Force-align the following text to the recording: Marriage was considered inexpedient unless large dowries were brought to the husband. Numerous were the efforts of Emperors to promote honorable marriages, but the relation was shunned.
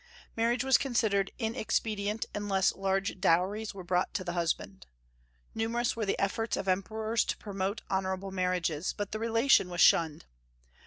Marriage 0.35 0.63
was 0.63 0.79
considered 0.79 1.29
inexpedient 1.37 2.25
unless 2.33 2.73
large 2.73 3.19
dowries 3.19 3.75
were 3.75 3.83
brought 3.83 4.15
to 4.15 4.23
the 4.23 4.31
husband. 4.33 4.87
Numerous 5.53 5.95
were 5.95 6.07
the 6.07 6.17
efforts 6.17 6.57
of 6.57 6.67
Emperors 6.67 7.23
to 7.25 7.37
promote 7.37 7.83
honorable 7.87 8.31
marriages, 8.31 8.93
but 8.97 9.11
the 9.11 9.19
relation 9.19 9.69
was 9.69 9.79
shunned. 9.79 10.25